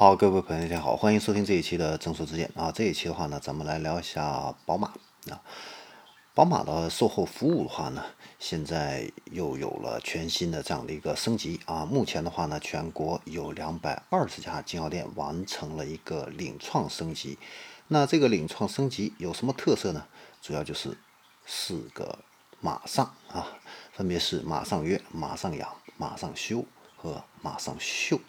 [0.00, 2.70] 好，各位朋友，大家好，欢迎收听这一期的正说之见啊。
[2.70, 4.92] 这一期的话呢，咱们来聊一下宝马
[5.28, 5.42] 啊。
[6.32, 8.04] 宝马的售后服务的话呢，
[8.38, 11.84] 现在又有了全新的这样的一个升级啊。
[11.84, 17.36] 目前的话呢，全国有两百二十家经销店完成了一个领创升级。
[17.88, 20.06] 那这个领创升级有什么特色呢？
[20.40, 20.96] 主要就是
[21.44, 22.20] 四个
[22.60, 23.48] 马上啊，
[23.92, 26.64] 分别是马上约、马上养、马上修
[26.96, 28.20] 和马上秀。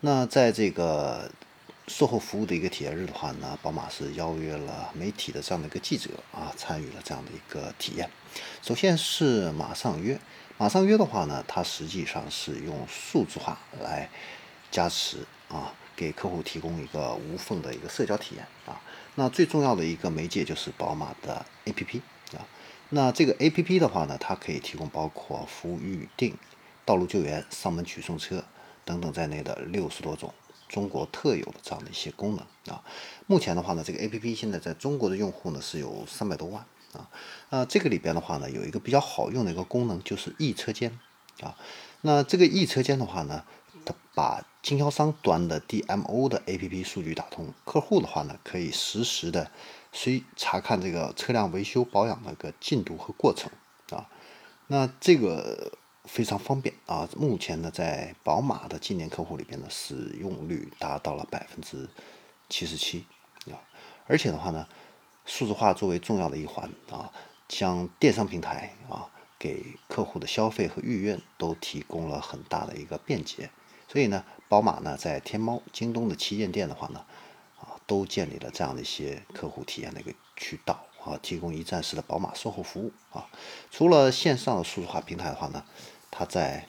[0.00, 1.28] 那在这个
[1.88, 8.08] 售后服务的一个体验日的话呢，宝马是邀约了媒体的这样的一个记者啊，参与了这样的一个体验。
[8.62, 10.20] 首先是马上约，
[10.56, 14.08] 马上约的话呢，它实际上是用数字化来
[14.70, 18.80] 加持啊，给客户提供一个无缝的一个社交体验啊。
[19.16, 22.00] 那最重要的一个媒介就是宝马的 APP
[22.36, 22.46] 啊。
[22.90, 26.38] 那这个 APP 的话呢，它可以提供包括服务预订、
[26.84, 28.44] 道路救援、上门取送车。
[28.88, 30.32] 等等在内的六十多种
[30.66, 32.74] 中国特有的这样的一些功能。
[32.74, 32.82] 啊，
[33.26, 36.64] 目前的话呢，这个 A P P 现在在中国的用户呢是有三百多万。
[36.94, 37.06] 啊，
[37.50, 40.98] 呃，这个里边的话呢，有一个比较好用的一个功能就是易车间。
[41.42, 41.54] 啊，
[42.00, 43.44] 那这个易车间的话呢，
[43.84, 49.50] 它把经销商端的 D M O 的 A P P 数据打通，客户的话呢可以实时的
[49.92, 53.50] 随查看这个车辆维修保养的一个进度和过程。
[53.90, 54.08] 啊，
[54.68, 55.72] 那这个。
[56.04, 57.08] 非常方便啊！
[57.16, 61.88] 目前呢，在宝马的今年客户里边呢，使用率达到了百分之
[62.48, 63.04] 七十七
[63.50, 63.60] 啊！
[64.06, 64.66] 而且的话呢，
[65.26, 67.12] 数字化作为重要的一环啊，
[67.46, 73.50] 将电商平台啊给客户的消费和预约都提供了很大的一个便捷。
[73.86, 77.04] 所以呢，宝马呢在天猫、京东的旗舰店的话呢，
[77.60, 83.26] 啊，都建立了这样的一些客户体验的一个渠道啊，提供一站式的宝马售后服务啊。
[83.70, 85.64] 除了线上的数字化平台的话呢，
[86.10, 86.66] 它在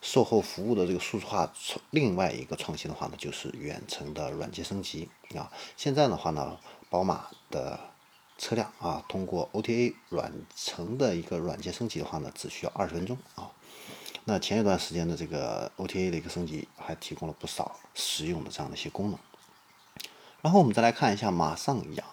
[0.00, 1.52] 售后服务的这个数字化，
[1.90, 5.50] 另外一个创新的话呢，就是远程的软件升级啊。
[5.76, 7.78] 现在的话呢，宝马的
[8.36, 13.50] 车辆啊，通过 OTA 软程的一个软件升级的话呢，只需要二十分钟啊。
[14.24, 19.18] 那前一段时间的这个 OTA 的一个升级，还提供了不少实用的这样的一些功能。
[20.42, 22.06] 然后我们再来看一下马上养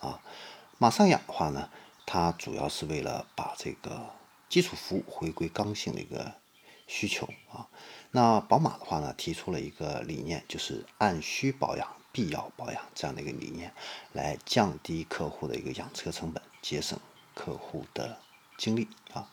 [0.00, 0.20] 啊，
[0.82, 1.68] 马上养的话呢，
[2.06, 4.06] 它主要是为了把这个。
[4.48, 6.32] 基础服务回归刚性的一个
[6.88, 7.68] 需求啊，
[8.10, 13.72] 那宝马的话呢，提出了一个理念，就是按需保养、必要保养这样的一个理念，
[14.12, 16.98] 来降低客户的一个养车成本，节省
[17.32, 18.18] 客户的
[18.58, 19.30] 精力啊。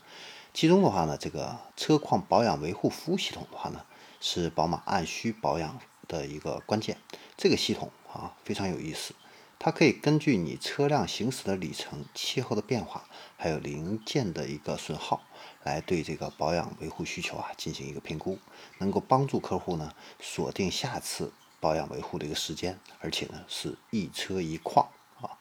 [0.53, 3.84] 其中的话呢，这个车况保养维护服务系统的话呢，
[4.22, 6.97] 是宝马按需保养的一个关键。
[7.36, 9.16] 这个系统啊，非常有意思。
[9.59, 15.23] 它可以根据你车辆行驶的里程、气候的变化，还有零件的一个损耗，
[15.63, 18.38] 来对这个保养维护需求啊进行一个评估，
[18.78, 24.88] 能够帮助客户呢锁定下次保养维护的一个时间，而且呢是一车一况
[25.19, 25.35] 啊。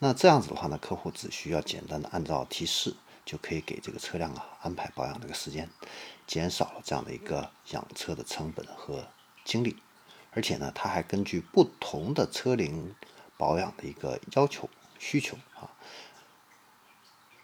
[0.00, 5.70] 那这样子的话呢，客户只需要简单的按照提示，就可以给这个车辆啊安排保养的一个时间，
[6.26, 9.06] 减少了这样的一个养车的成本和
[9.44, 9.76] 精力，
[10.32, 12.92] 而且呢，它还根据不同的车龄。
[13.36, 14.68] 保养的一个要求
[14.98, 15.70] 需求啊，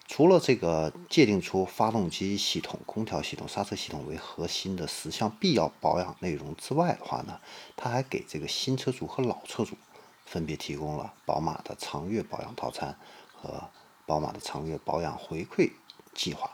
[0.07, 7.39] 除了这个界定出发动机系统、空调系统、刹车系统为核心的十项必要保养内容之外的话呢，
[7.75, 9.77] 它还给这个新车主和老车主
[10.25, 12.97] 分别提供了宝马的长月保养套餐
[13.33, 13.69] 和
[14.05, 15.71] 宝马的长月保养回馈
[16.13, 16.51] 计划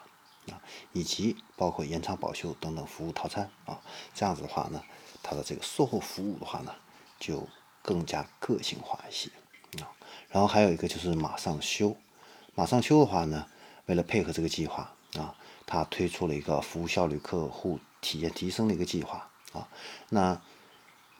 [0.51, 0.61] 啊，
[0.93, 3.79] 以及包括延长保修等等服务套餐啊，
[4.13, 4.83] 这样子的话呢，
[5.21, 6.73] 它的这个售后服务的话呢，
[7.19, 7.47] 就。
[7.87, 9.29] 更加个性化一些
[9.81, 9.87] 啊，
[10.27, 11.95] 然后还有一个就是马上修，
[12.53, 13.47] 马上修的话呢，
[13.85, 15.33] 为了配合这个计划啊，
[15.65, 19.69] 它推出了一个服务效率、客户体验提升的一个计划啊。
[20.09, 20.41] 那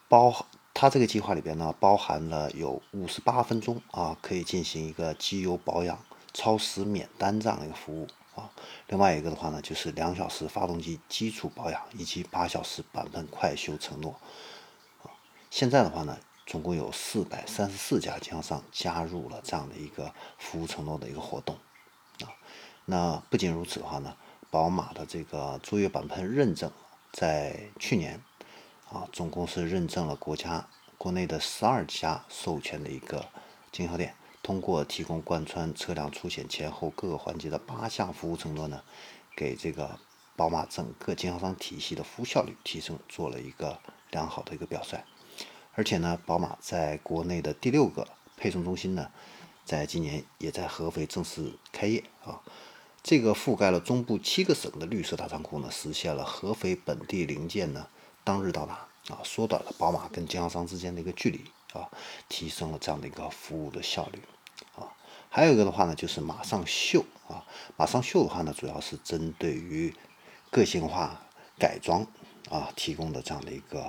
[0.09, 5.97] 包它这个计划里边呢，包含了有五十八分钟啊，可以进行一个机油保养
[6.34, 8.05] 超时免单这样的一个服务
[8.35, 8.51] 啊。
[8.88, 14.19] 另外一个的话呢，就是两小时发动机基础保养以及八小时版本快修承诺
[15.03, 15.16] 啊。
[15.49, 16.17] 现在的话呢。
[16.47, 21.58] 总共有四百三十四家经销商加入了这样的一个服务承诺的一个活动
[22.22, 22.32] 啊。
[22.85, 24.16] 那不仅如此的话呢，
[24.49, 26.72] 宝马的这个卓越板喷认证
[27.11, 28.22] 在去年
[28.90, 30.66] 啊，总共是认证了国家
[30.97, 33.26] 国内的十二家授权的一个
[33.73, 38.82] 经销店，通过提供贯穿车辆出险前后各个环节的八项服务承诺呢，
[39.35, 40.00] 给这个
[40.38, 43.78] 宝马整个经销商体系的服务效率提升做了一个
[44.11, 45.03] 良好的一个表率。
[45.78, 49.12] 而且呢，宝马在国内的第六个配送中心呢，
[49.64, 52.41] 在今年也在合肥正式开业啊。
[53.03, 57.88] 这个覆盖了中部七个省的绿色大仓库呢，实现了合肥本地零件呢
[58.24, 61.88] 当日到达啊，缩短了宝马跟经销商之间的一个距离啊，
[62.28, 64.20] 提升了这样的一个服务的效率
[64.76, 64.90] 啊。
[65.29, 67.46] 还有一个的话呢，就是马上秀啊，
[67.78, 69.94] 马上秀的话呢，主要是针对于
[70.50, 71.22] 个性化
[71.59, 72.02] 改装
[72.50, 73.85] 啊提供的这样的一个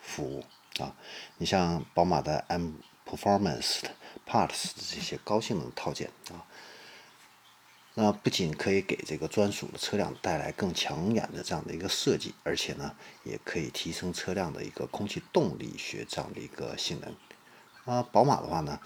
[0.00, 0.44] 服务
[0.80, 0.96] 啊。
[1.38, 2.72] 你像宝马的 M
[3.06, 3.82] Performance
[4.26, 6.46] Parts 这些高性能套件啊。
[7.94, 12.94] 那不仅可以给这个专属的车辆带来更抢眼的这样的一个设计，而且呢，
[13.24, 17.14] 也可以提升车辆的一个空气动力学这样的一个性能。
[17.84, 18.78] 啊，宝马的话呢，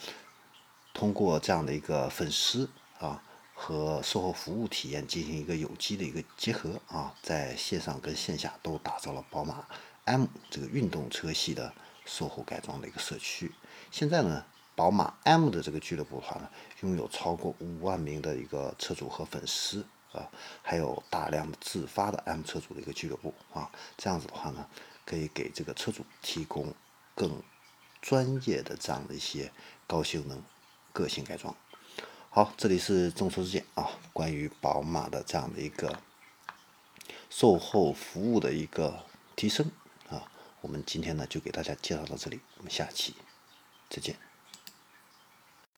[0.95, 2.69] 通过这样的一个粉丝
[2.99, 9.67] 啊和售后服务体验进行一个有机的一个结合啊，在线上跟线下都打造了宝马
[10.07, 11.73] M 这个运动车系的
[12.05, 13.53] 售后改装的一个社区。
[13.91, 14.45] 现在呢。
[14.77, 20.29] 宝马 M 的这个俱乐部的话呢，拥有超过五万名的一个车主和粉丝啊，
[20.63, 24.67] 还有大量的自发的 M 车主的一个俱乐部啊，这样子的话呢，
[25.07, 26.75] 可以给这个车主提供
[27.15, 27.41] 更
[28.03, 29.53] 专业的这样的一些
[29.87, 30.43] 高性能
[30.93, 31.55] 个性改装。
[32.29, 36.01] 好，这里是众说之见啊，关于宝马的这样的一个
[37.31, 39.71] 售后服务的一个提升，
[40.65, 43.13] 我们今天呢就给大家介绍到这里，我们下期
[43.91, 44.17] 再见。